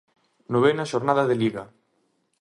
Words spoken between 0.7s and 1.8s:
xornada de Liga.